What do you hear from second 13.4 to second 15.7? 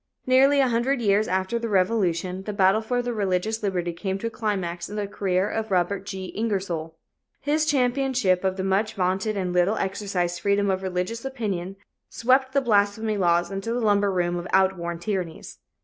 into the lumber room of outworn tyrannies.